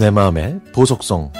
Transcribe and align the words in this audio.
내 0.00 0.08
마음의 0.08 0.60
보석성 0.72 1.30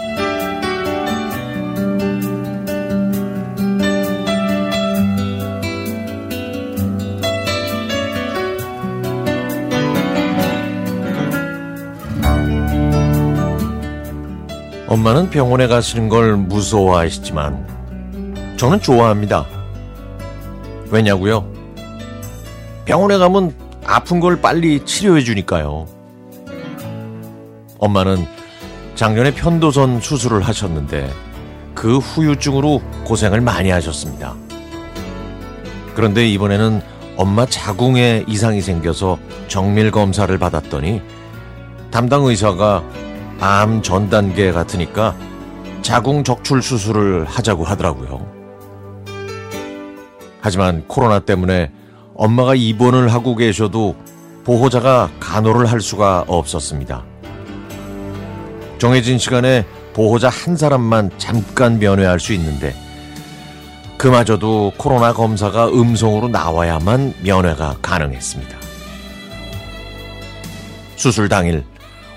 엄마는 14.89 15.31
병원에 15.31 15.67
가시는 15.67 16.11
걸 16.11 16.37
무서워하시지만 16.37 18.57
저는 18.59 18.83
좋아합니다. 18.83 19.47
왜냐고요? 20.91 21.51
병원에 22.85 23.17
가면 23.17 23.55
아픈 23.87 24.21
걸 24.21 24.43
빨리 24.43 24.85
치료해 24.85 25.25
주니까요. 25.25 25.87
엄마는 27.79 28.40
작년에 29.01 29.33
편도선 29.33 30.03
수술을 30.03 30.43
하셨는데 30.43 31.11
그 31.75 31.97
후유증으로 31.97 32.83
고생을 33.05 33.41
많이 33.41 33.71
하셨습니다. 33.71 34.35
그런데 35.95 36.29
이번에는 36.29 36.83
엄마 37.17 37.47
자궁에 37.47 38.25
이상이 38.29 38.61
생겨서 38.61 39.19
정밀 39.49 39.91
검사를 39.91 40.37
받았더니 40.37 41.01
담당 41.91 42.27
의사가 42.27 42.85
암 43.41 43.81
전 43.81 44.11
단계 44.11 44.53
같으니까 44.53 45.17
자궁 45.81 46.23
적출 46.23 46.61
수술을 46.61 47.25
하자고 47.25 47.65
하더라고요. 47.65 48.31
하지만 50.43 50.85
코로나 50.87 51.21
때문에 51.21 51.73
엄마가 52.15 52.55
입원을 52.55 53.09
하고 53.09 53.35
계셔도 53.35 53.97
보호자가 54.45 55.09
간호를 55.21 55.65
할 55.65 55.81
수가 55.81 56.27
없었습니다. 56.29 57.10
정해진 58.81 59.19
시간에 59.19 59.67
보호자 59.93 60.31
한 60.31 60.57
사람만 60.57 61.11
잠깐 61.19 61.79
면회할 61.79 62.19
수 62.19 62.33
있는데 62.33 62.75
그마저도 63.99 64.73
코로나 64.79 65.13
검사가 65.13 65.69
음성으로 65.69 66.29
나와야만 66.29 67.13
면회가 67.23 67.77
가능했습니다. 67.83 68.57
수술 70.97 71.29
당일 71.29 71.63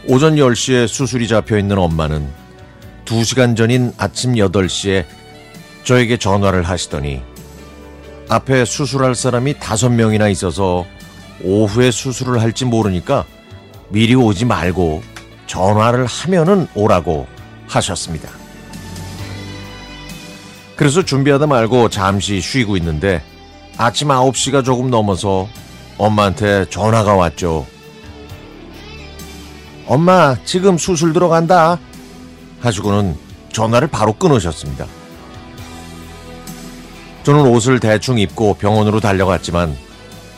오전 0.08 0.36
10시에 0.36 0.88
수술이 0.88 1.28
잡혀 1.28 1.58
있는 1.58 1.78
엄마는 1.78 2.26
2시간 3.04 3.58
전인 3.58 3.92
아침 3.98 4.36
8시에 4.36 5.04
저에게 5.84 6.16
전화를 6.16 6.64
하시더니 6.64 7.22
앞에 8.30 8.64
수술할 8.64 9.16
사람이 9.16 9.56
5명이나 9.56 10.32
있어서 10.32 10.86
오후에 11.44 11.92
수술을 11.92 12.42
할지 12.42 12.64
모르니까 12.64 13.26
미리 13.90 14.16
오지 14.16 14.46
말고 14.46 15.13
전화를 15.54 16.08
하면은 16.08 16.68
오라고 16.74 17.28
하셨습니다. 17.68 18.28
그래서 20.76 21.04
준비하다 21.06 21.46
말고 21.46 21.90
잠시 21.90 22.42
쉬고 22.42 22.76
있는데 22.78 23.22
아침 23.78 24.08
9시가 24.08 24.66
조금 24.66 24.90
넘어서 24.90 25.48
엄마한테 26.00 26.66
전화가 26.72 27.14
왔죠. 27.14 27.68
엄마, 29.86 30.36
지금 30.44 30.80
수술 30.80 31.14
들어간다. 31.14 31.78
하시고는 32.62 33.16
전화를 33.52 33.90
바로 33.90 34.14
끊으셨습니다. 34.14 34.88
저는 37.22 37.42
옷을 37.42 37.80
대충 37.80 38.18
입고 38.18 38.56
병원으로 38.56 39.00
달려갔지만 39.00 39.78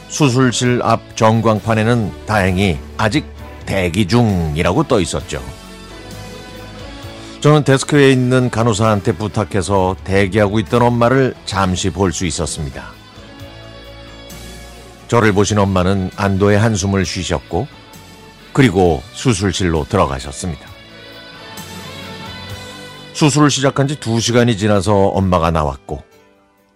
수술실 0.10 0.82
앞 0.84 1.16
전광판에는 1.16 2.26
다행히 2.26 2.78
아직 2.98 3.34
대기 3.66 4.08
중이라고 4.08 4.84
떠 4.84 5.00
있었죠. 5.00 5.44
저는 7.42 7.64
데스크에 7.64 8.12
있는 8.12 8.50
간호사한테 8.50 9.12
부탁해서 9.14 9.96
대기하고 10.03 10.59
있던 10.62 10.81
엄마를 10.81 11.36
잠시 11.46 11.90
볼 11.92 12.12
수 12.12 12.25
있었습니다. 12.25 12.90
저를 15.08 15.34
보신 15.34 15.59
엄마는 15.59 16.09
안도의 16.16 16.58
한숨을 16.58 17.06
쉬셨고 17.06 17.68
그리고 18.54 19.04
수술실로 19.14 19.86
들어가셨습니다. 19.88 20.68
수술을 23.14 23.52
시작한 23.52 23.88
지 23.88 23.96
2시간이 23.98 24.58
지나서 24.58 24.94
엄마가 25.09 25.52
나왔고 25.52 26.04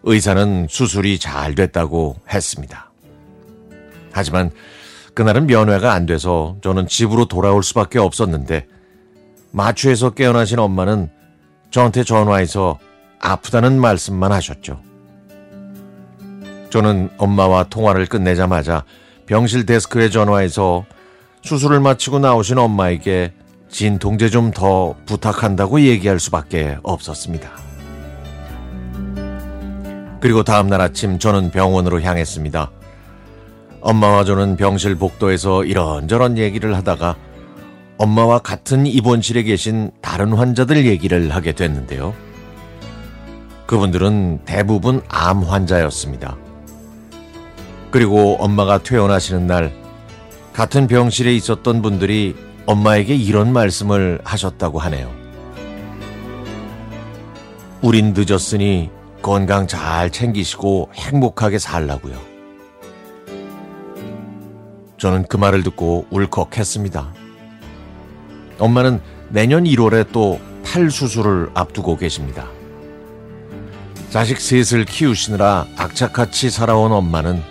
의사는 0.04 0.68
수술이 0.70 1.20
잘 1.20 1.56
됐다고 1.56 2.18
했습니다. 2.32 2.92
하지만 4.12 4.52
그날은 5.14 5.48
면회가 5.48 5.94
안 5.94 6.06
돼서 6.06 6.58
저는 6.62 6.88
집으로 6.88 7.26
돌아올 7.26 7.64
수밖에 7.64 8.00
없었는데 8.00 8.68
마취에서 9.52 10.12
깨어나신 10.12 10.60
엄마는 10.60 11.10
저한테 11.72 12.04
전화해서 12.04 12.80
아프다는 13.20 13.80
말씀만 13.80 14.32
하셨죠. 14.32 14.82
저는 16.70 17.10
엄마와 17.18 17.66
통화를 17.66 18.06
끝내자마자 18.06 18.84
병실 19.26 19.66
데스크에 19.66 20.10
전화해서 20.10 20.86
수술을 21.44 21.80
마치고 21.80 22.20
나오신 22.20 22.58
엄마에게 22.58 23.34
진통제 23.70 24.30
좀 24.30 24.52
더 24.52 24.96
부탁한다고 25.06 25.82
얘기할 25.82 26.20
수밖에 26.20 26.78
없었습니다. 26.84 27.52
그리고 30.20 30.44
다음날 30.44 30.82
아침 30.82 31.18
저는 31.18 31.52
병원으로 31.52 32.02
향했습니다. 32.02 32.72
엄마와 33.82 34.26
저는 34.26 34.58
병실 34.58 34.96
복도에서 34.96 35.64
이런저런 35.64 36.38
얘기를 36.38 36.76
하다가 36.76 37.16
엄마와 37.98 38.40
같은 38.40 38.86
입원실에 38.86 39.44
계신 39.44 39.92
다른 40.02 40.34
환자들 40.34 40.86
얘기를 40.86 41.34
하게 41.34 41.54
됐는데요. 41.54 42.14
그분들은 43.68 44.46
대부분 44.46 45.02
암 45.08 45.44
환자였습니다. 45.44 46.38
그리고 47.92 48.38
엄마가 48.40 48.80
퇴원하시는 48.84 49.48
날 49.48 49.72
같은 50.54 50.88
병실에 50.88 51.34
있었던 51.36 51.82
분들이 51.82 52.36
엄마에게 52.66 53.16
이런 53.16 53.54
말씀을 53.54 54.20
하셨다고 54.24 54.80
하네요. 54.80 55.12
우린 57.82 58.14
늦었으니 58.16 58.90
건강 59.22 59.68
잘 59.68 60.10
챙기시고 60.10 60.90
행복하게 60.94 61.60
살라고요. 61.60 62.29
저는 65.00 65.26
그 65.28 65.38
말을 65.38 65.64
듣고 65.64 66.06
울컥했습니다. 66.12 67.14
엄마는 68.60 69.02
내년 69.30 69.64
1월에 69.64 70.12
또 70.12 70.40
팔 70.72 70.92
수술을 70.92 71.50
앞두고 71.56 71.98
계십니다. 71.98 72.48
자식 74.12 74.40
셋을 74.40 74.86
키우시느라 74.86 75.66
악착같이 75.78 76.52
살아온 76.52 76.92
엄마는 76.92 77.42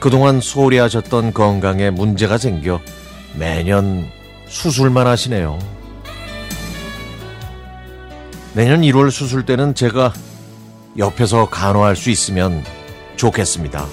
그동안 0.00 0.40
소홀히 0.40 0.78
하셨던 0.78 1.34
건강에 1.34 1.90
문제가 1.90 2.38
생겨 2.38 2.80
매년 3.38 4.06
수술만 4.48 5.06
하시네요. 5.06 5.58
내년 8.54 8.80
1월 8.80 9.10
수술 9.10 9.44
때는 9.44 9.74
제가 9.74 10.14
옆에서 10.96 11.50
간호할 11.50 11.96
수 11.96 12.08
있으면 12.08 12.64
좋겠습니다. 13.16 13.86